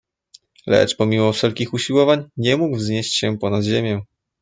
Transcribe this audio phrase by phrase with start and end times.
[0.67, 4.01] "Lecz pomimo wszelkich usiłowań, nie mógł wznieść się po nad ziemię."